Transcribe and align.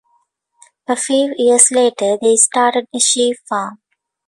A 0.87 0.95
few 0.95 1.35
years 1.37 1.67
later 1.69 2.17
they 2.19 2.35
started 2.35 2.87
a 2.91 2.97
sheep 2.99 3.37
farm. 3.47 3.81